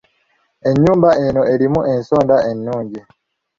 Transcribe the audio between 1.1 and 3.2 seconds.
eno erimu ensonda ennungi.